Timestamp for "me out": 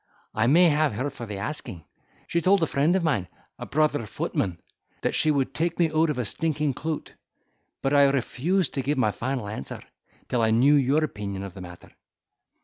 5.77-6.09